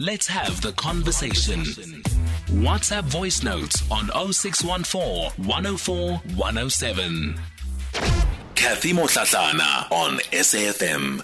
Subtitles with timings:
[0.00, 1.58] Let's have the conversation.
[2.50, 7.40] WhatsApp voice notes on 0614 104 107.
[8.56, 11.22] Cathy Mohlahlana on SAFM.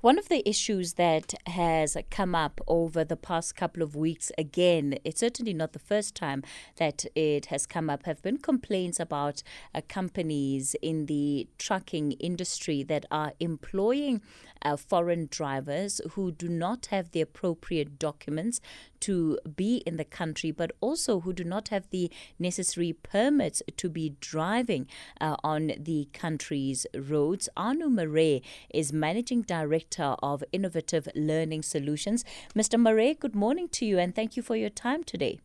[0.00, 4.94] One of the issues that has come up over the past couple of weeks, again,
[5.02, 6.44] it's certainly not the first time
[6.76, 9.42] that it has come up, have been complaints about
[9.74, 14.20] uh, companies in the trucking industry that are employing
[14.62, 18.60] uh, foreign drivers who do not have the appropriate documents
[19.00, 23.88] to be in the country, but also who do not have the necessary permits to
[23.88, 24.86] be driving
[25.20, 27.48] uh, on the country's roads.
[27.56, 32.24] Arnoux Maré is Managing Director of Innovative Learning Solutions.
[32.54, 32.78] Mr.
[32.78, 35.40] Maré, good morning to you and thank you for your time today.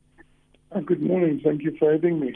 [0.71, 1.39] Uh, good morning.
[1.43, 2.35] Thank you for having me.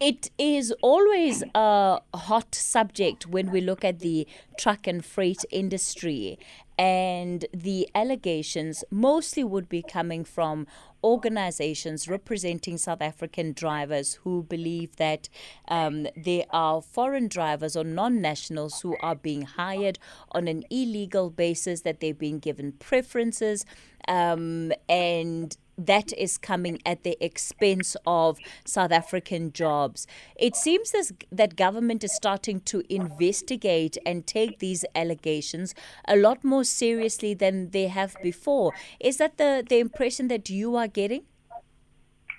[0.00, 4.26] It is always a hot subject when we look at the
[4.58, 6.38] truck and freight industry,
[6.76, 10.66] and the allegations mostly would be coming from
[11.04, 15.28] organizations representing South African drivers who believe that
[15.68, 20.00] um, there are foreign drivers or non nationals who are being hired
[20.32, 23.64] on an illegal basis, that they've been given preferences,
[24.08, 30.06] um, and that is coming at the expense of South African jobs.
[30.36, 35.74] It seems as that government is starting to investigate and take these allegations
[36.06, 38.72] a lot more seriously than they have before.
[39.00, 41.22] Is that the, the impression that you are getting?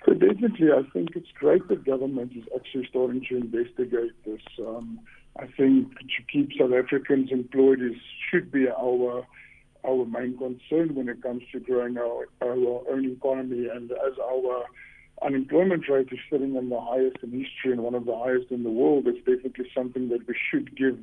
[0.04, 4.40] So definitely, I think it's great that government is actually starting to investigate this.
[4.60, 5.00] Um,
[5.38, 7.96] I think to keep South Africans employed is
[8.30, 9.26] should be our
[9.86, 13.68] our main concern when it comes to growing our, our own economy.
[13.68, 14.64] And as our
[15.22, 18.62] unemployment rate is sitting in the highest in history and one of the highest in
[18.62, 20.98] the world, it's definitely something that we should give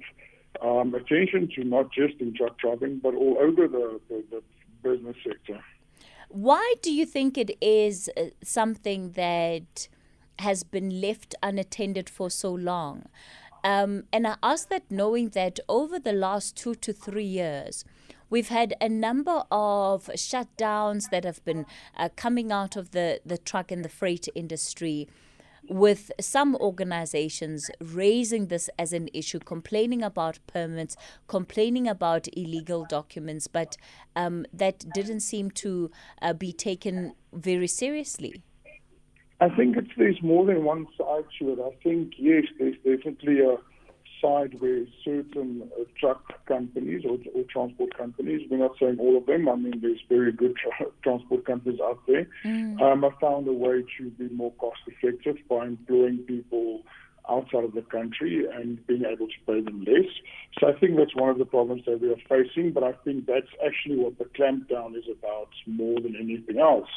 [0.62, 4.44] um, attention to, not just in truck driving, but all over the, the, the
[4.84, 5.60] business sector.
[6.30, 9.88] Why do you think it is uh, something that
[10.40, 13.06] has been left unattended for so long?
[13.64, 17.86] Um, and I ask that knowing that over the last two to three years,
[18.34, 23.38] We've had a number of shutdowns that have been uh, coming out of the, the
[23.38, 25.08] truck and the freight industry
[25.70, 33.46] with some organizations raising this as an issue, complaining about permits, complaining about illegal documents,
[33.46, 33.78] but
[34.16, 35.92] um, that didn't seem to
[36.24, 38.42] uh, be taken very seriously.
[39.42, 41.60] I think it's there's more than one side to it.
[41.60, 43.58] I think yes, there's definitely a
[44.24, 49.26] side where certain uh, truck companies or, or, transport companies, we're not saying all of
[49.26, 52.82] them, I mean, there's very good tra- transport companies out there, mm.
[52.82, 56.84] um, have found a way to be more cost effective by employing people
[57.30, 60.12] outside of the country and being able to pay them less.
[60.60, 63.26] So I think that's one of the problems that we are facing, but I think
[63.26, 66.90] that's actually what the clampdown is about more than anything else.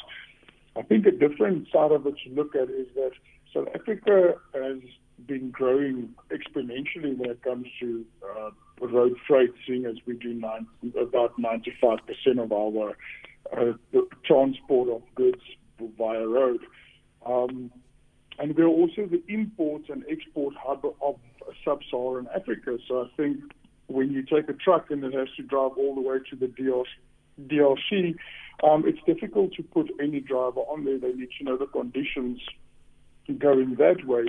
[0.75, 3.11] I think a different side of it to look at is that
[3.53, 4.79] South Africa has
[5.25, 8.49] been growing exponentially when it comes to uh,
[8.85, 10.67] road freight, seeing as we do nine,
[10.99, 11.99] about 95%
[12.39, 12.95] of our
[13.55, 13.73] uh,
[14.23, 15.41] transport of goods
[15.97, 16.59] via road.
[17.25, 17.71] Um,
[18.39, 21.15] and we're also the import and export hub of
[21.65, 22.77] sub-Saharan Africa.
[22.87, 23.37] So I think
[23.87, 26.47] when you take a truck and it has to drive all the way to the
[27.41, 28.15] DRC,
[28.63, 30.99] um, it's difficult to put any driver on there.
[30.99, 32.39] They need to know the conditions
[33.39, 34.25] going that way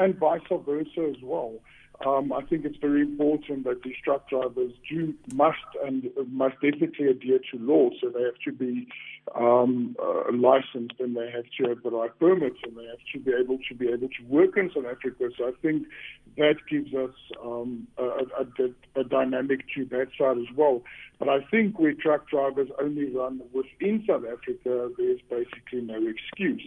[0.00, 1.60] and vice versa as well.
[2.06, 7.08] Um, I think it's very important that these truck drivers do must and must definitely
[7.08, 7.90] adhere to law.
[8.00, 8.88] So they have to be
[9.34, 13.18] um, uh, licensed and they have to have the right permits and they have to
[13.18, 15.28] be able to be able to work in South Africa.
[15.36, 15.88] So I think
[16.38, 20.82] that gives us um, a, a, a dynamic to that side as well.
[21.18, 26.66] But I think where truck drivers only run within South Africa, there's basically no excuse.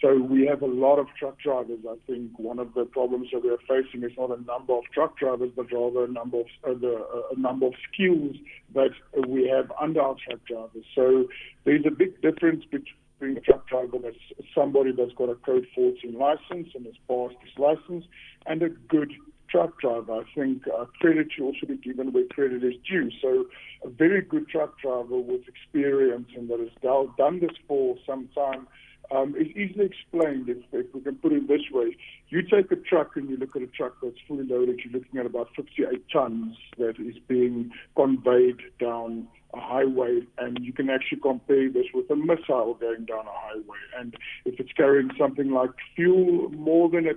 [0.00, 1.80] So we have a lot of truck drivers.
[1.88, 4.84] I think one of the problems that we are facing is not a number of
[4.94, 8.36] truck drivers, but rather a number of uh, the, uh, a number of skills
[8.74, 8.92] that
[9.28, 10.84] we have under our truck drivers.
[10.94, 11.28] So
[11.64, 14.16] there's a big difference between a truck driver that's
[14.54, 18.04] somebody that's got a code 14 license and has passed his license,
[18.46, 19.12] and a good
[19.50, 20.12] truck driver.
[20.12, 23.10] I think uh, credit should also be given where credit is due.
[23.20, 23.46] So
[23.84, 26.70] a very good truck driver with experience and that has
[27.18, 28.66] done this for some time
[29.10, 31.96] um, is easily explained if, if, we can put it this way.
[32.28, 35.18] You take a truck and you look at a truck that's fully loaded, you're looking
[35.18, 41.18] at about 58 tons that is being conveyed down a highway, and you can actually
[41.20, 43.78] compare this with a missile going down a highway.
[43.98, 44.14] And
[44.44, 47.14] if it's carrying something like fuel more than a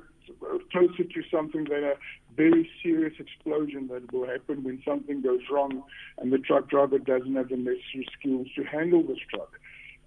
[0.72, 1.94] closer to something than a
[2.36, 5.84] very serious explosion that will happen when something goes wrong
[6.18, 9.51] and the truck driver doesn't have the necessary skills to handle this truck.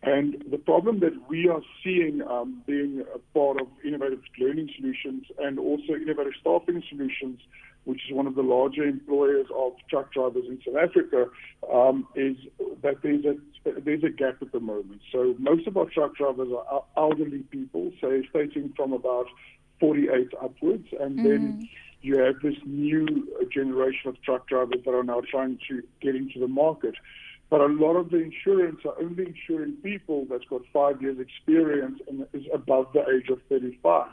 [0.07, 5.25] And the problem that we are seeing um, being a part of Innovative Learning Solutions
[5.41, 7.41] and also Innovative Staffing Solutions,
[7.87, 11.27] which is one of the larger employers of truck drivers in South Africa,
[11.73, 12.37] um, is
[12.83, 13.37] that there's a
[13.81, 15.01] there's a gap at the moment.
[15.11, 19.27] So most of our truck drivers are elderly people, say stating from about
[19.81, 21.29] 48 upwards, and mm-hmm.
[21.29, 21.69] then
[22.03, 26.39] you have this new generation of truck drivers that are now trying to get into
[26.39, 26.95] the market.
[27.49, 32.01] But a lot of the insurance are only insuring people that's got five years experience
[32.09, 34.09] and is above the age of 35.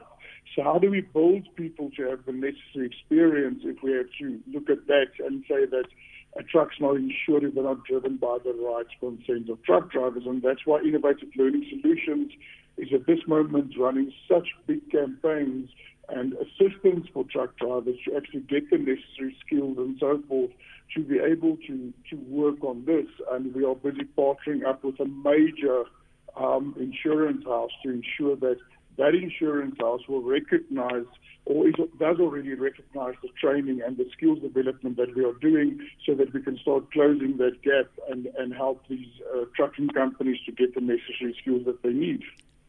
[0.55, 4.39] So how do we build people to have the necessary experience if we have to
[4.51, 5.85] look at that and say that
[6.37, 10.23] a truck's not insured if they're not driven by the right consent of truck drivers?
[10.27, 12.31] And that's why Innovative Learning Solutions
[12.77, 15.69] is at this moment running such big campaigns
[16.09, 20.51] and assistance for truck drivers to actually get the necessary skills and so forth
[20.95, 23.07] to be able to, to work on this.
[23.31, 25.83] And we are busy partnering up with a major
[26.35, 28.57] um, insurance house to ensure that
[28.97, 31.05] that insurance house will recognize
[31.45, 35.79] or is, does already recognize the training and the skills development that we are doing
[36.05, 40.37] so that we can start closing that gap and, and help these uh, trucking companies
[40.45, 42.21] to get the necessary skills that they need.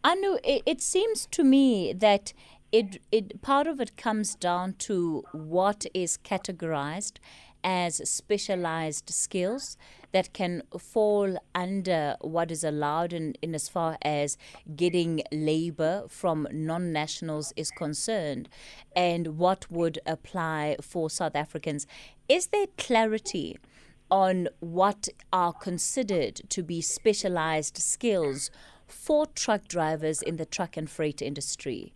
[0.02, 2.32] Arnoux, it, it seems to me that
[2.74, 7.18] it, it part of it comes down to what is categorized
[7.62, 9.76] as specialized skills
[10.10, 14.36] that can fall under what is allowed in, in as far as
[14.74, 18.48] getting labor from non nationals is concerned
[18.96, 21.86] and what would apply for South Africans.
[22.28, 23.56] Is there clarity
[24.10, 28.50] on what are considered to be specialized skills
[28.84, 31.92] for truck drivers in the truck and freight industry?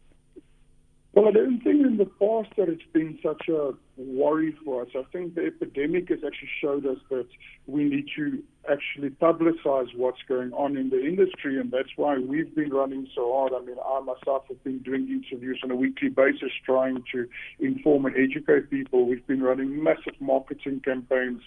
[1.15, 4.89] Well, I don't think in the past that it's been such a worry for us.
[4.95, 7.27] I think the epidemic has actually showed us that
[7.67, 12.55] we need to actually publicize what's going on in the industry, and that's why we've
[12.55, 13.53] been running so hard.
[13.55, 17.27] I mean, I myself have been doing interviews on a weekly basis trying to
[17.59, 19.09] inform and educate people.
[19.09, 21.41] We've been running massive marketing campaigns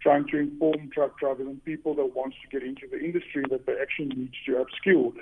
[0.00, 3.66] trying to inform truck drivers and people that want to get into the industry that
[3.66, 5.12] they actually need to upskill.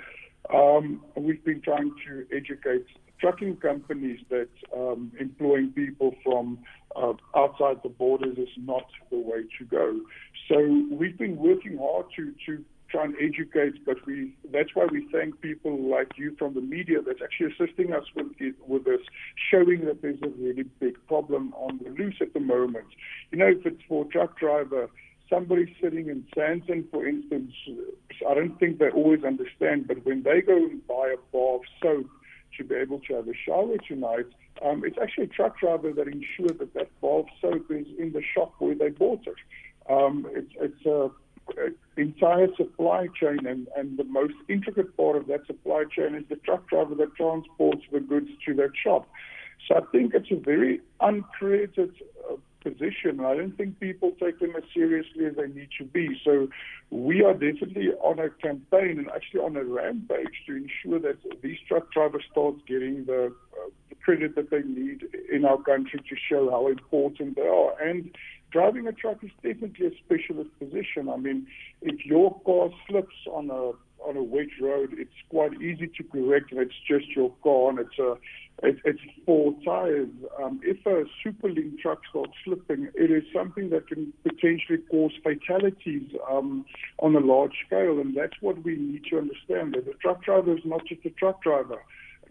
[0.53, 2.85] Um, we've been trying to educate
[3.19, 6.59] trucking companies that um, employing people from
[6.95, 9.99] uh, outside the borders is not the way to go.
[10.47, 15.07] So we've been working hard to to try and educate, but we that's why we
[15.11, 19.01] thank people like you from the media that's actually assisting us with it, with this,
[19.51, 22.87] showing that there's a really big problem on the loose at the moment.
[23.31, 24.89] You know, if it's for a truck driver,
[25.29, 27.51] somebody sitting in Sandton, for instance,
[28.29, 31.61] I don't think they always understand, but when they go and buy a bar of
[31.81, 32.09] soap
[32.57, 34.25] to be able to have a shower tonight,
[34.63, 38.11] um, it's actually a truck driver that ensures that that bar of soap is in
[38.13, 39.35] the shop where they bought it.
[39.89, 41.09] Um, it's it's a
[41.95, 46.35] entire supply chain, and, and the most intricate part of that supply chain is the
[46.37, 49.07] truck driver that transports the goods to that shop.
[49.67, 51.93] So I think it's a very uncreated
[52.29, 52.35] uh,
[52.69, 53.19] position.
[53.19, 56.19] I don't think people take them as seriously as they need to be.
[56.23, 56.47] So
[56.89, 61.57] we are definitely on a campaign and actually on a rampage to ensure that these
[61.67, 66.15] truck drivers start getting the, uh, the credit that they need in our country to
[66.29, 67.73] show how important they are.
[67.81, 68.11] And
[68.51, 71.09] driving a truck is definitely a specialist position.
[71.09, 71.47] I mean,
[71.81, 73.71] if your car slips on a
[74.05, 77.79] on a wet road, it's quite easy to correct, and it's just your car, and
[77.79, 78.17] it's a
[78.63, 80.09] it, it's four tires.
[80.41, 86.09] Um, if a superlink truck starts slipping, it is something that can potentially cause fatalities
[86.29, 86.65] um,
[86.99, 89.75] on a large scale, and that's what we need to understand.
[89.75, 91.83] That the truck driver is not just a truck driver.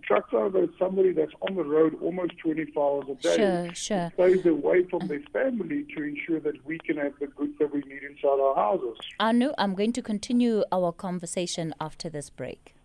[0.06, 3.36] Truck driver is somebody that's on the road almost 24 hours a day.
[3.36, 4.12] Sure, sure.
[4.14, 7.80] Stays away from their family to ensure that we can have the goods that we
[7.80, 8.96] need inside our houses.
[9.18, 12.75] Arnoux, I'm going to continue our conversation after this break.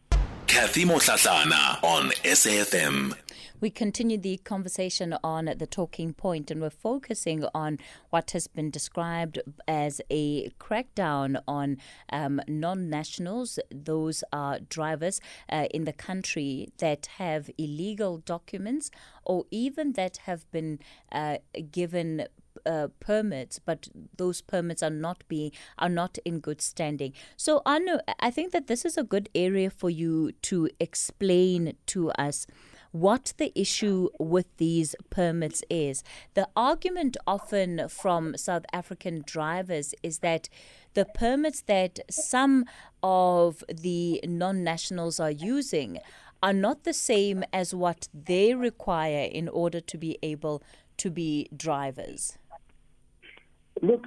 [0.51, 3.15] Cathy Mohlahlana on SAFM.
[3.61, 7.79] We continue the conversation on the talking point, and we're focusing on
[8.09, 11.77] what has been described as a crackdown on
[12.11, 13.59] um, non nationals.
[13.73, 18.91] Those are drivers uh, in the country that have illegal documents
[19.23, 20.79] or even that have been
[21.13, 21.37] uh,
[21.71, 22.27] given
[22.65, 23.87] uh, permits, but
[24.17, 27.13] those permits are not being are not in good standing.
[27.37, 32.11] So, Arnoux, I think that this is a good area for you to explain to
[32.11, 32.47] us
[32.91, 36.03] what the issue with these permits is.
[36.33, 40.49] The argument often from South African drivers is that
[40.93, 42.65] the permits that some
[43.01, 45.99] of the non nationals are using
[46.43, 50.61] are not the same as what they require in order to be able
[50.97, 52.37] to be drivers?
[53.81, 54.05] Look,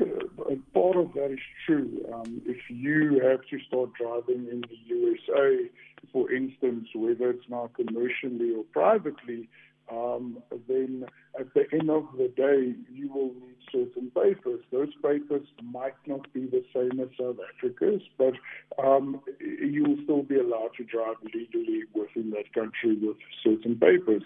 [0.72, 2.06] part of that is true.
[2.12, 5.68] Um, if you have to start driving in the USA,
[6.12, 9.48] for instance, whether it's now commercially or privately,
[9.90, 10.38] um,
[10.68, 11.06] then
[11.38, 14.60] at the end of the day, you will need certain papers.
[14.70, 18.34] Those papers might not be the same as South Africa's, but
[18.82, 24.22] um, you will still be allowed to drive legally within that country with certain papers.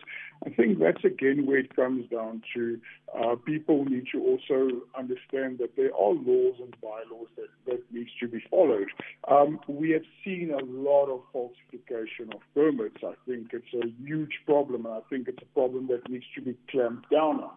[0.47, 2.81] I think that's again where it comes down to
[3.19, 8.11] uh, people need to also understand that there are laws and bylaws that, that needs
[8.21, 8.88] to be followed.
[9.29, 12.99] Um, we have seen a lot of falsification of permits.
[13.03, 16.43] I think it's a huge problem, and I think it's a problem that needs to
[16.43, 17.50] be clamped down on.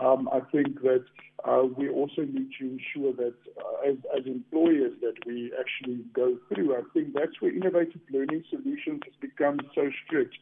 [0.00, 1.04] Um, I think that
[1.44, 6.38] uh, we also need to ensure that uh, as, as employers that we actually go
[6.48, 6.74] through.
[6.74, 10.34] I think that's where innovative learning solutions has become so strict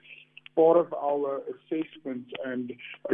[0.55, 2.73] part of our assessment and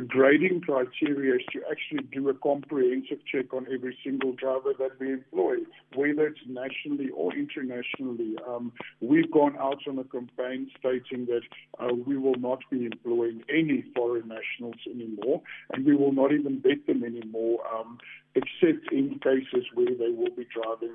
[0.09, 5.13] grading criteria is to actually do a comprehensive check on every single driver that we
[5.13, 5.57] employ,
[5.95, 8.37] whether it's nationally or internationally.
[8.49, 11.43] Um, we've gone out on a campaign stating that
[11.79, 16.61] uh, we will not be employing any foreign nationals anymore, and we will not even
[16.61, 17.99] vet them anymore, um,
[18.35, 20.95] except in cases where they will be driving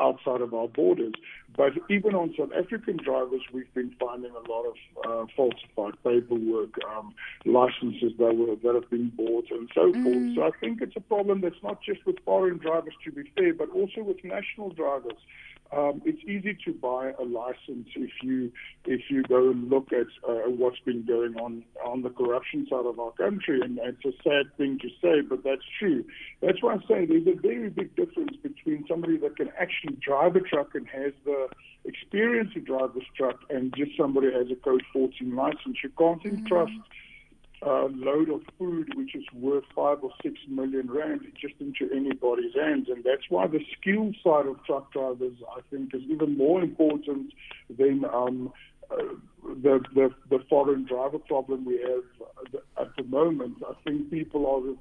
[0.00, 1.12] outside of our borders.
[1.56, 4.74] But even on South African drivers, we've been finding a lot of
[5.06, 10.02] uh, falsified paperwork, um, licenses that were that have been bought, and so mm.
[10.02, 10.34] forth.
[10.34, 13.54] So I think it's a problem that's not just with foreign drivers, to be fair,
[13.54, 15.18] but also with national drivers.
[15.72, 18.52] Um, it's easy to buy a license if you
[18.84, 22.86] if you go and look at uh, what's been going on on the corruption side
[22.86, 26.04] of our country, and it's a sad thing to say, but that's true.
[26.40, 30.36] That's why I'm saying there's a very big difference between somebody that can actually drive
[30.36, 31.48] a truck and has the
[31.84, 35.78] experience to drive this truck, and just somebody has a Code 14 license.
[35.82, 36.46] You can't mm-hmm.
[36.46, 36.72] trust
[37.64, 42.54] uh, load of food which is worth five or six million rand just into anybody's
[42.54, 42.88] hands.
[42.88, 47.32] And that's why the skill side of truck drivers, I think, is even more important
[47.74, 48.52] than um,
[48.90, 48.96] uh,
[49.62, 53.62] the, the the foreign driver problem we have at the moment.
[53.66, 54.74] I think people are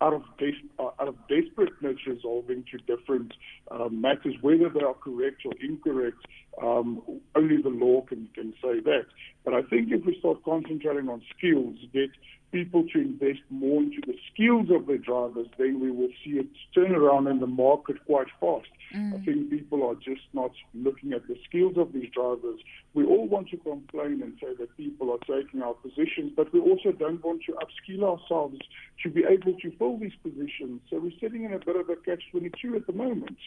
[0.00, 3.32] out of des- uh, out of desperateness resolving to different
[3.70, 6.18] uh, matters, whether they are correct or incorrect.
[6.62, 7.02] Um,
[7.36, 9.06] only the law can can say that.
[9.44, 12.10] But I think if we start concentrating on skills, get
[12.52, 16.78] people to invest more into the skills of their drivers, then we will see a
[16.78, 18.68] turnaround in the market quite fast.
[18.94, 19.20] Mm.
[19.20, 22.60] I think people are just not looking at the skills of these drivers.
[22.94, 26.60] We all want to complain and say that people are taking our positions, but we
[26.60, 28.58] also don't want to upskill ourselves
[29.02, 30.80] to be able to fill these positions.
[30.90, 33.38] So we're sitting in a bit of a catch 22 at the moment.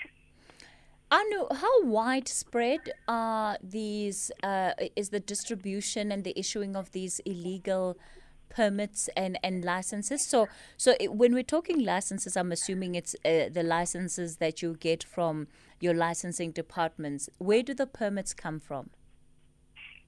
[1.12, 4.32] Arnoux, how widespread are these?
[4.42, 7.98] Uh, is the distribution and the issuing of these illegal
[8.56, 10.28] permits and, and licenses.
[10.30, 14.76] So, so it, when we're talking licenses, I'm assuming it's uh, the licenses that you
[14.80, 15.48] get from
[15.80, 17.30] your licensing departments.
[17.40, 18.90] Where do the permits come from?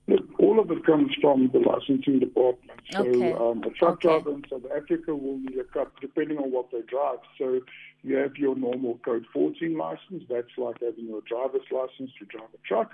[0.07, 2.79] Look, all of it comes from the licensing department.
[2.91, 3.33] So okay.
[3.33, 4.07] um, a truck okay.
[4.07, 7.17] driver in South Africa will need a cut depending on what they drive.
[7.39, 7.61] So
[8.05, 10.23] you have your normal Code 14 license.
[10.29, 12.91] That's like having your driver's license to drive a truck.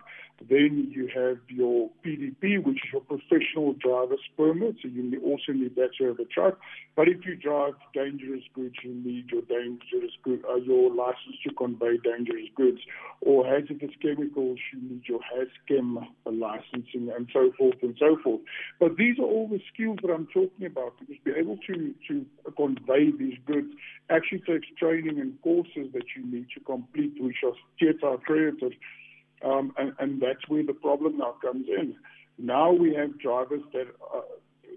[0.49, 4.77] Then you have your PDP, which is your professional driver's permit.
[4.81, 6.59] So you also need that to have a truck.
[6.95, 11.53] But if you drive dangerous goods, you need your dangerous good, uh, your license to
[11.55, 12.79] convey dangerous goods.
[13.19, 18.41] Or hazardous chemicals, you need your HazChem licensing and so forth and so forth.
[18.79, 20.97] But these are all the skills that I'm talking about.
[20.99, 22.25] To be able to, to
[22.55, 23.73] convey these goods
[24.09, 28.73] actually takes training and courses that you need to complete, which are STETA accredited.
[29.43, 31.95] Um, and, and that's where the problem now comes in.
[32.37, 34.21] Now we have drivers that uh,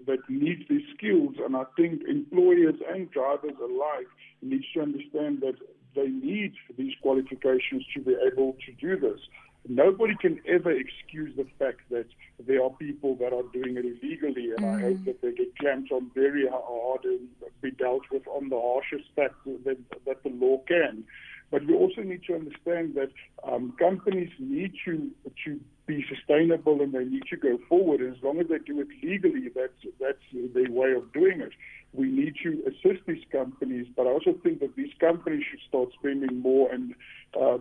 [0.07, 4.07] that need these skills, and I think employers and drivers alike
[4.41, 5.55] need to understand that
[5.95, 9.19] they need these qualifications to be able to do this.
[9.67, 12.05] Nobody can ever excuse the fact that
[12.45, 14.75] there are people that are doing it illegally, and mm.
[14.75, 17.27] I hope that they get clamped on very hard and
[17.61, 19.31] be dealt with on the harshest that,
[19.65, 21.03] that, that the law can.
[21.51, 23.11] But we also need to understand that
[23.43, 25.11] um, companies need to
[25.45, 28.01] to be sustainable and they need to go forward.
[28.01, 30.17] As long as they do it legally, that's that's
[30.53, 31.51] their way of doing it.
[31.93, 35.89] We need to assist these companies, but I also think that these companies should start
[35.97, 36.93] spending more and
[37.39, 37.59] uh,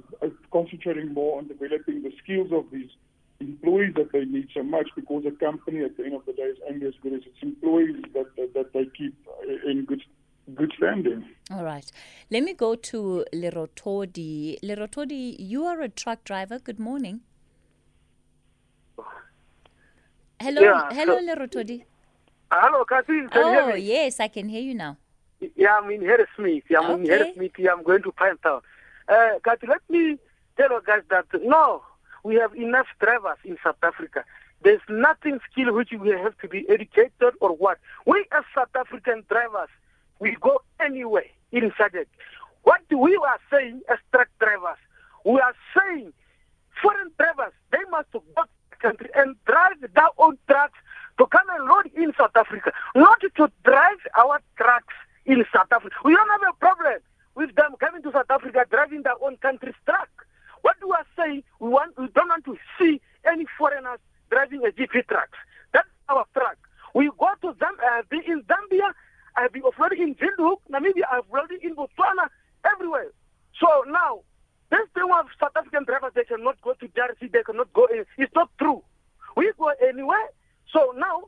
[0.50, 2.90] concentrating more on developing the skills of these
[3.40, 6.42] employees that they need so much because a company at the end of the day
[6.42, 9.14] is only as good as its employees that, that, that they keep
[9.66, 10.02] in good
[10.54, 11.24] good standing.
[11.50, 11.90] All right.
[12.30, 14.58] Let me go to Lerotodi.
[14.62, 16.58] Lerotodi, you are a truck driver.
[16.58, 17.20] Good morning.
[20.40, 21.84] Hello, yeah, hello, so, Lerotodi.
[22.50, 23.22] Hello, Cathy.
[23.32, 24.98] oh, yes, I can hear you now.
[25.56, 26.64] Yeah, I'm in Harrismith.
[26.76, 27.32] I'm in Okay.
[27.34, 27.70] Harrismith.
[27.70, 28.60] I'm going to Pinetown.
[29.08, 30.18] Uh, but let me
[30.56, 31.82] tell you guys that no,
[32.22, 34.24] we have enough drivers in South Africa.
[34.62, 37.78] There's nothing skill which we have to be educated or what.
[38.06, 39.68] We as South African drivers,
[40.20, 42.06] we go anywhere in SADC.
[42.62, 44.78] What we are saying as truck drivers,
[45.24, 46.12] we are saying
[46.82, 50.78] foreign drivers, they must go to the country and drive their own trucks
[51.18, 54.94] to come and load in South Africa, not to drive our trucks
[55.26, 55.94] in South Africa.
[56.04, 56.98] We don't have a problem
[57.34, 60.08] with them coming to South Africa driving their own country's truck.
[60.62, 63.98] What we are saying, we want, we don't want to see any foreigners
[64.30, 65.38] driving a GP trucks.
[65.72, 66.56] That's our truck.
[66.94, 68.92] We go to Zam- uh, in Zambia,
[69.36, 72.28] I've been offloading in Windhoek, Namibia, I've loaded in Botswana,
[72.72, 73.10] everywhere.
[73.60, 74.20] So now,
[74.70, 78.04] this thing of South African drivers, they cannot go to DRC, they cannot go in.
[78.18, 78.82] It's not true.
[79.36, 80.28] We go anywhere.
[80.72, 81.24] So now,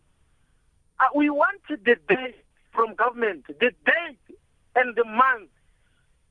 [1.01, 1.77] uh, we want the
[2.09, 2.35] day
[2.73, 4.17] from government, the day
[4.77, 5.51] and the month.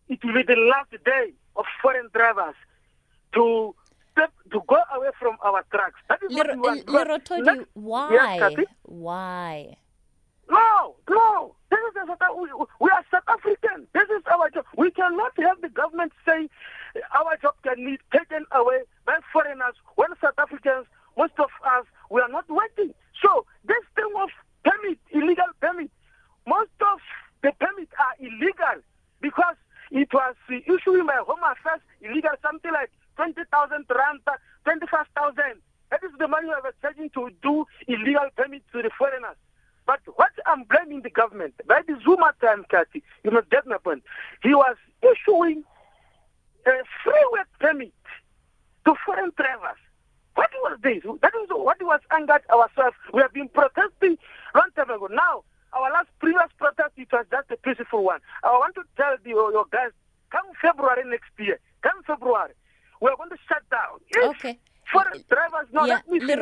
[0.07, 2.55] It will be the last day of foreign drivers
[3.33, 3.75] to
[4.11, 5.99] step, to go away from our trucks.
[6.09, 6.87] That is what we want.
[7.43, 7.67] Let-
[8.11, 8.21] Yes,
[8.83, 9.77] why?
[10.49, 11.55] No, no.
[11.69, 12.37] This is a South,
[12.79, 13.87] we, are South African.
[13.93, 14.65] This is our job.
[14.77, 16.49] We cannot have the government say
[17.13, 20.85] our job can be taken away by foreigners when South Africans,
[21.17, 22.93] most of us, we are not working.
[23.21, 24.29] So this thing of
[25.65, 25.91] permit,
[26.47, 26.99] most of
[27.41, 28.81] the permits are illegal
[29.21, 29.55] because
[29.91, 34.19] it was uh, issued by Home Affairs illegal, something like 20,000 rand,
[34.63, 35.35] 25,000.
[35.91, 39.37] That is the money we are charging to do illegal permits to the foreigners.
[39.85, 43.77] But what I'm blaming the government, by the Zuma time, Cathy, you must get my
[43.77, 44.03] point.
[44.41, 45.63] He was issuing
[46.65, 46.71] a
[47.03, 47.93] free work permit
[48.85, 49.77] to foreign drivers.
[50.33, 51.03] What was this?
[51.21, 52.97] That is what was angered ourselves.
[53.13, 54.17] We have been protesting
[54.55, 55.07] long time ago.
[55.11, 58.19] Now, our last previous protest, it was just a peaceful one.
[58.43, 59.91] I want to tell the, your, your guys,
[60.31, 62.53] come February next year, come February,
[63.01, 63.99] we are going to shut down.
[64.09, 64.59] If Okay.
[64.93, 66.37] Foreign drivers, no, yeah, let me finish.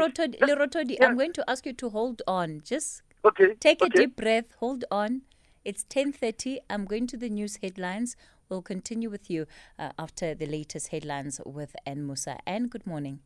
[0.91, 1.05] Yeah.
[1.07, 2.61] I'm going to ask you to hold on.
[2.63, 3.55] Just Okay.
[3.59, 4.45] take a deep breath.
[4.59, 5.21] Hold on.
[5.65, 6.59] It's 10:30.
[6.69, 8.15] I'm going to the news headlines.
[8.49, 9.47] We'll continue with you
[9.79, 12.37] uh, after the latest headlines with Ann Musa.
[12.45, 13.19] Ann, good morning.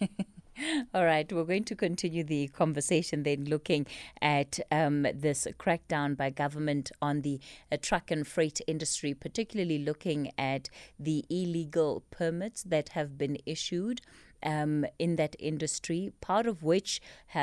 [0.94, 3.86] All right, we're going to continue the conversation then, looking
[4.22, 7.40] at um, this crackdown by government on the
[7.70, 14.00] uh, truck and freight industry, particularly looking at the illegal permits that have been issued
[14.46, 17.00] um, in that industry, part of which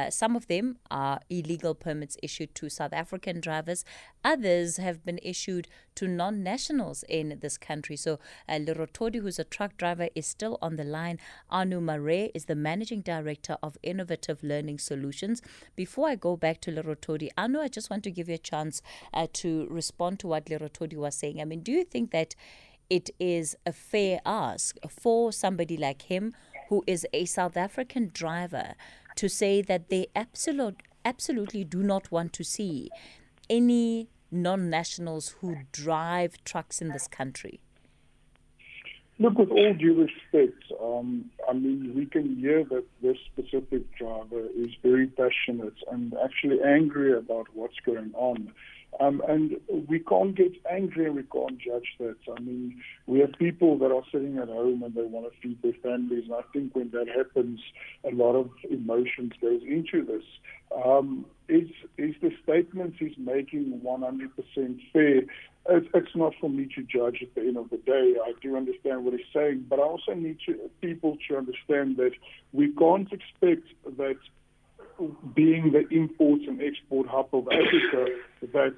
[0.09, 3.83] some of them are illegal permits issued to South African drivers,
[4.23, 7.95] others have been issued to non nationals in this country.
[7.95, 11.19] So, uh, Lerotodi, who's a truck driver, is still on the line.
[11.51, 15.41] Arnoux Maré is the managing director of Innovative Learning Solutions.
[15.75, 18.81] Before I go back to Lerotodi, Arnoux, I just want to give you a chance
[19.13, 21.41] uh, to respond to what Lerotodi was saying.
[21.41, 22.35] I mean, do you think that
[22.89, 26.33] it is a fair ask for somebody like him,
[26.69, 28.75] who is a South African driver,
[29.15, 32.89] to say that they absolute, absolutely do not want to see
[33.49, 37.59] any non nationals who drive trucks in this country?
[39.19, 44.47] Look, with all due respect, um, I mean, we can hear that this specific driver
[44.57, 48.51] is very passionate and actually angry about what's going on.
[48.99, 52.15] Um, and we can't get angry and we can't judge that.
[52.35, 55.61] I mean, we have people that are sitting at home and they want to feed
[55.61, 56.25] their families.
[56.25, 57.59] And I think when that happens,
[58.03, 60.23] a lot of emotions goes into this.
[60.85, 65.21] Um, is, is the statements he's making 100% fair?
[65.69, 68.15] It's, it's not for me to judge at the end of the day.
[68.23, 72.11] I do understand what he's saying, but I also need to, people to understand that
[72.51, 74.17] we can't expect that
[75.35, 78.05] being the import and export hub of Africa,
[78.51, 78.75] that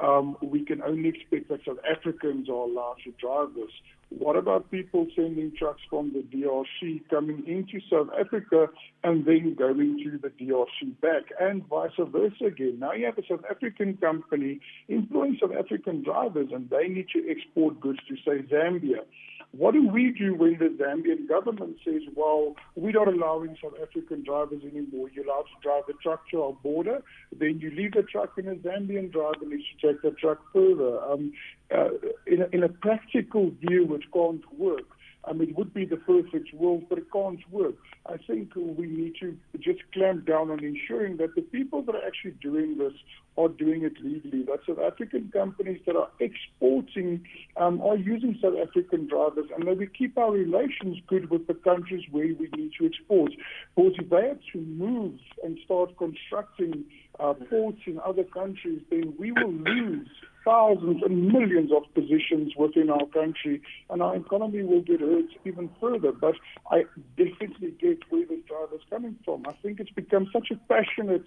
[0.00, 3.70] um, we can only expect that South Africans are allowed to drive this.
[4.18, 8.68] What about people sending trucks from the DRC coming into South Africa
[9.02, 12.78] and then going to the DRC back, and vice versa again?
[12.78, 17.30] Now you have a South African company employing South African drivers, and they need to
[17.30, 19.04] export goods to, say, Zambia.
[19.52, 24.24] What do we do when the Zambian government says, well, we're not allowing South African
[24.24, 25.10] drivers anymore.
[25.12, 27.02] You're allowed to drive the truck to our border.
[27.38, 31.02] Then you leave the truck and a Zambian driver needs to take the truck further.
[31.02, 31.34] Um,
[31.70, 31.90] uh,
[32.26, 34.86] in, a, in a practical view, it can't work.
[35.32, 37.74] Mean, it would be the perfect world, but it can't work.
[38.06, 42.04] I think we need to just clamp down on ensuring that the people that are
[42.04, 42.92] actually doing this
[43.38, 44.42] are doing it legally.
[44.42, 47.24] That South African companies that are exporting
[47.56, 51.54] um, are using South African drivers, and that we keep our relations good with the
[51.54, 53.32] countries where we need to export.
[53.74, 56.84] Because if they have to move and start constructing
[57.20, 60.08] uh, ports in other countries, then we will lose
[60.44, 65.70] thousands and millions of positions within our country, and our economy will get hurt even
[65.80, 66.12] further.
[66.12, 66.34] But
[66.70, 66.84] I
[67.16, 69.44] definitely get where this driver is coming from.
[69.46, 71.26] I think it's become such a passionate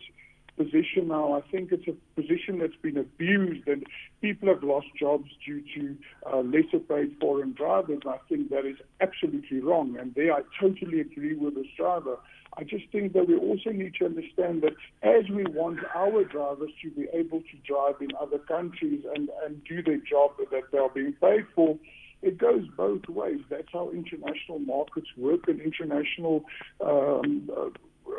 [0.57, 1.33] position now.
[1.33, 3.85] I think it's a position that's been abused, and
[4.21, 5.97] people have lost jobs due to
[6.31, 8.01] uh, lesser paid foreign drivers.
[8.07, 12.17] I think that is absolutely wrong, and there I totally agree with this driver.
[12.57, 16.71] I just think that we also need to understand that as we want our drivers
[16.83, 20.77] to be able to drive in other countries and, and do their job that they
[20.77, 21.77] are being paid for,
[22.21, 23.39] it goes both ways.
[23.49, 26.45] That's how international markets work and international
[26.81, 27.69] um, uh,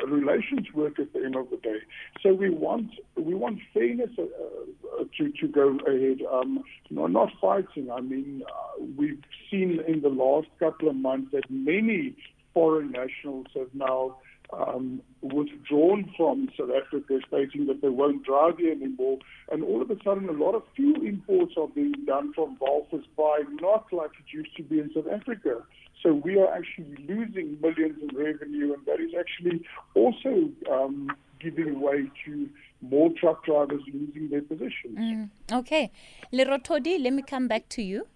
[0.05, 1.79] relations work at the end of the day.
[2.21, 6.19] So we want we want fairness uh, uh, to to go ahead.
[6.31, 7.89] Um, no, not fighting.
[7.91, 12.15] I mean, uh, we've seen in the last couple of months that many
[12.53, 14.17] foreign nationals have now
[14.53, 19.19] um, withdrawn from South Africa, stating that they won't drive here anymore.
[19.51, 23.03] And all of a sudden, a lot of fuel imports are being done from Walvis
[23.17, 25.61] Bay not like it used to be in South Africa.
[26.01, 31.81] So we are actually losing millions in revenue, and that is actually also um, giving
[31.81, 32.49] way to
[32.81, 34.97] more truck drivers losing their positions.
[34.97, 35.91] Mm, okay.
[36.31, 38.07] Lerotodi, let me come back to you.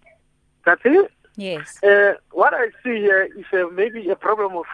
[0.64, 1.10] That's it?
[1.36, 1.82] Yes.
[1.82, 4.66] Uh, what I see here is uh, maybe a problem of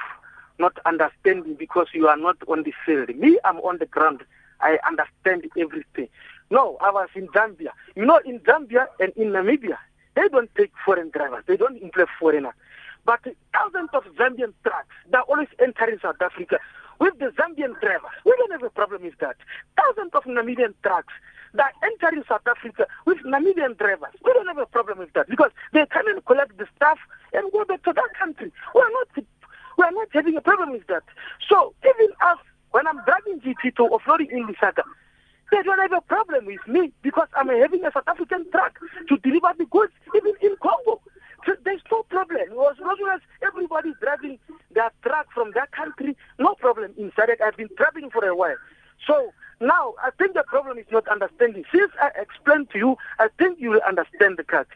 [0.59, 3.09] not understanding because you are not on the field.
[3.16, 4.23] Me, I'm on the ground.
[4.61, 6.09] I understand everything.
[6.51, 7.71] No, I was in Zambia.
[7.94, 9.79] You know, in Zambia and in Namibia,
[10.16, 11.44] they don't take foreign drivers.
[11.47, 12.55] They don't employ foreigners.
[13.05, 13.21] But
[13.53, 16.59] thousands of Zambian trucks, they're always entering South Africa
[17.01, 18.11] with the Zambian drivers.
[18.25, 19.37] We don't have a problem with that.
[19.77, 21.12] Thousands of Namibian trucks
[21.55, 24.12] that are entering South Africa with Namibian drivers.
[24.25, 26.99] We don't have a problem with that because they come and collect the stuff
[27.33, 28.53] and go back to their country.
[28.75, 29.09] We are not
[29.79, 31.05] we are not having a problem with that.
[31.49, 32.38] So even us,
[32.73, 34.83] when I'm driving GT2 or offloading in Lusaka,
[35.51, 39.17] they don't have a problem with me because I'm having a South African truck to
[39.19, 41.01] deliver the goods even in Congo.
[41.47, 42.43] So there's no problem.
[42.43, 44.38] As long as everybody is driving
[44.73, 47.41] their truck from that country, no problem inside it.
[47.41, 48.57] I've been traveling for a while.
[49.07, 51.64] So now I think the problem is not understanding.
[51.73, 54.67] Since I explained to you, I think you will understand the cut.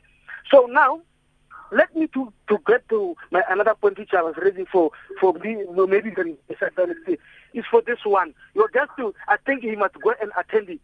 [0.51, 1.03] So now
[1.73, 5.33] let me to to get to my another point which I was raising for for
[5.35, 5.57] me
[5.89, 7.19] maybe the
[7.55, 8.35] is for this one.
[8.55, 10.81] You're just to I think he must go and attend it.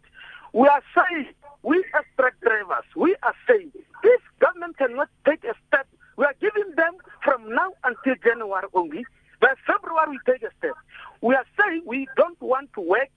[0.53, 1.27] We are saying
[1.62, 3.72] we as truck drivers, we are saying
[4.03, 9.05] this government cannot take a step, we are giving them from now until January only.
[9.40, 10.74] By February we take a step.
[11.20, 13.11] We are saying we don't want to work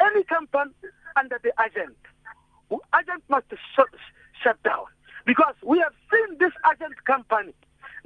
[0.00, 0.72] any company
[1.16, 1.96] under the agent.
[2.98, 3.88] Agent must shut,
[4.42, 4.86] shut down.
[5.24, 7.54] Because we have seen this agent company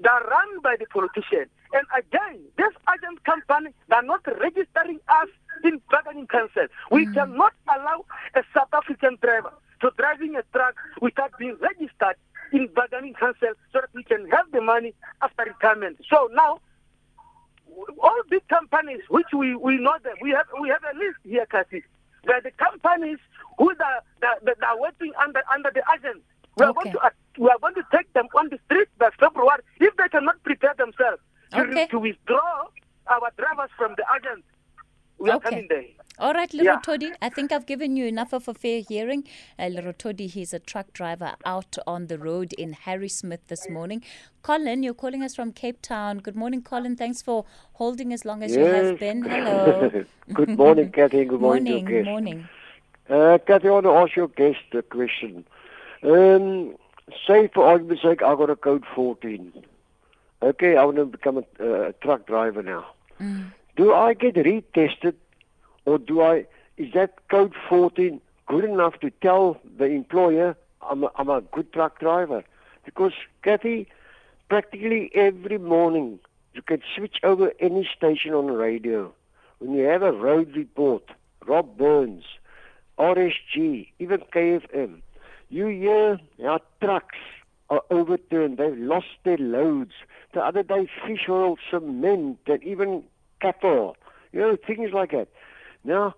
[0.01, 1.47] that are run by the politician.
[1.73, 5.29] And again, this agent company, they're not registering us
[5.65, 6.67] in bargaining council.
[6.91, 7.15] We mm.
[7.15, 8.05] cannot allow
[8.35, 12.17] a South African driver to driving a truck without being registered
[12.53, 15.99] in bargaining council so that we can have the money after retirement.
[16.09, 16.61] So now,
[18.01, 21.47] all big companies, which we, we know them, we have we have a list here,
[21.47, 21.85] Cathy,
[22.25, 23.19] where the companies
[23.59, 26.23] who are, that, that are working under under the agent
[26.59, 26.83] we are, okay.
[26.85, 29.97] going to, uh, we are going to take them on the street by February if
[29.97, 31.23] they cannot prepare themselves
[31.55, 31.87] okay.
[31.87, 32.65] to, to withdraw
[33.09, 34.47] our drivers from the agents.
[35.19, 35.85] We are coming there.
[36.21, 36.81] All right, Little yeah.
[36.83, 39.23] Toddy, I think I've given you enough of a fair hearing.
[39.57, 44.03] Uh, Lerotodi, he's a truck driver out on the road in Harrismith this morning.
[44.43, 46.19] Colin, you're calling us from Cape Town.
[46.19, 46.97] Good morning, Colin.
[46.97, 47.45] Thanks for
[47.75, 48.59] holding as long as yes.
[48.59, 49.23] you have been.
[49.23, 50.05] Hello.
[50.33, 51.25] Good morning, Cathy.
[51.25, 51.73] Good morning.
[51.73, 51.85] Morning.
[51.85, 52.49] Good morning.
[53.09, 55.47] Uh, Cathy, I want to ask your guest a question.
[56.03, 56.77] Um,
[57.27, 59.53] say for argument's sake, I got a code 14.
[60.43, 62.87] Okay, I want to become a, uh, truck driver now.
[63.21, 63.53] Mm.
[63.77, 65.15] Do I get retested,
[65.85, 66.47] or do I?
[66.77, 71.73] Is that code 14 good enough to tell the employer I'm a, I'm a good
[71.73, 72.45] truck driver?
[72.85, 73.89] Because Cathy,
[74.49, 76.21] practically every morning
[76.55, 79.13] you can switch over any station on the radio.
[79.59, 81.03] When you have a road report,
[81.47, 82.25] Rob Burns,
[82.99, 85.03] RSG, even KFM,
[85.51, 87.17] you hear our trucks
[87.71, 88.59] are overturned.
[88.59, 89.93] They've lost their loads.
[90.33, 93.05] The other day, fish oil, cement, and even
[93.41, 93.97] cattle.
[94.33, 95.29] You know, things like that.
[95.85, 96.15] Now,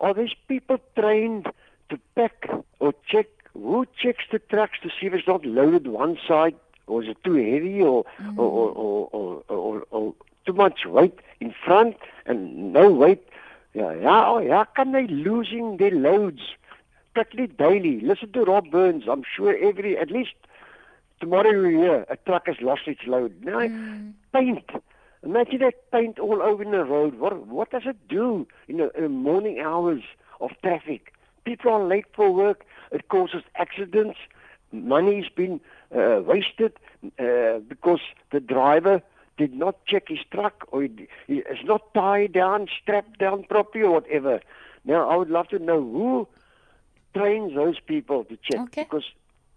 [0.00, 1.46] are these people trained
[1.90, 2.48] to pack
[2.80, 3.26] or check?
[3.54, 6.56] Who checks the trucks to see if it's not loaded one side,
[6.88, 8.36] or is it too heavy, or, mm.
[8.36, 13.26] or, or, or, or, or, too much weight in front and no weight?
[13.72, 14.10] Yeah, yeah,
[14.50, 16.40] how come they losing their loads?
[17.14, 18.00] Practically daily.
[18.00, 19.04] Listen to Rob Burns.
[19.10, 20.34] I'm sure every, at least
[21.20, 23.42] tomorrow you hear a truck has lost its load.
[23.42, 24.12] Now, mm.
[24.32, 24.68] paint.
[25.22, 27.14] Imagine that paint all over the road.
[27.18, 30.02] What what does it do in the, in the morning hours
[30.40, 31.12] of traffic.
[31.44, 32.64] People are late for work.
[32.92, 34.18] It causes accidents.
[34.72, 35.60] Money's been
[35.94, 36.72] uh, wasted
[37.18, 38.00] uh, because
[38.32, 39.02] the driver
[39.36, 43.84] did not check his truck or he, he is not tied down, strapped down properly
[43.84, 44.40] or whatever.
[44.84, 46.28] Now, I would love to know who
[47.14, 48.82] trains those people to check Okay.
[48.84, 49.04] because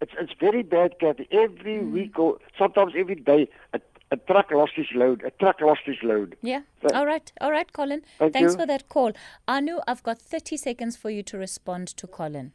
[0.00, 1.26] it's it's very bad, Cathy.
[1.30, 1.92] Every Mm.
[1.92, 5.22] week or sometimes every day, a, a truck lost his load.
[5.24, 6.36] A truck lost his load.
[6.42, 6.62] Yeah.
[6.80, 7.30] Th- All right.
[7.40, 8.02] All right, Colin.
[8.18, 8.58] Thank Thanks you.
[8.60, 9.12] for that call.
[9.48, 12.52] Arnoux, I've got 30 seconds for you to respond to Colin.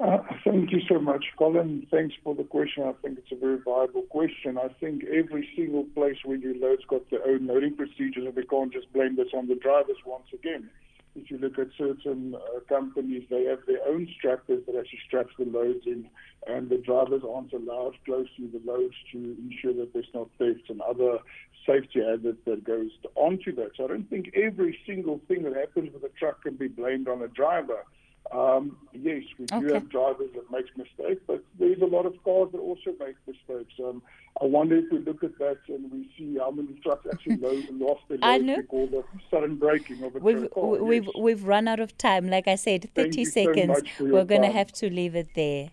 [0.00, 1.86] Uh, Thank you so much, Colin.
[1.90, 2.82] Thanks for the question.
[2.82, 4.58] I think it's a very viable question.
[4.58, 8.44] I think every single place where you load's got their own loading procedures, and we
[8.44, 10.68] can't just blame this on the drivers once again.
[11.14, 15.32] If you look at certain uh, companies, they have their own strappers that actually straps
[15.38, 16.08] the loads in,
[16.46, 20.70] and the drivers aren't allowed close to the loads to ensure that there's not theft
[20.70, 21.18] and other
[21.66, 23.72] safety hazards that goes onto that.
[23.76, 27.08] So I don't think every single thing that happens with a truck can be blamed
[27.08, 27.84] on a driver.
[28.30, 32.50] Um, yes, we do have drivers that make mistakes, but there's a lot of cars
[32.52, 33.74] that also make mistakes.
[33.82, 34.02] Um,
[34.40, 37.66] I wonder if we look at that and we see how many trucks actually load,
[37.72, 38.56] lost their know.
[38.56, 40.64] because of sudden braking of a We've car.
[40.82, 41.14] we've Yes.
[41.18, 42.28] we've run out of time.
[42.28, 43.82] Like I said, 30 you so seconds.
[43.98, 45.70] your We're going to have to leave it there.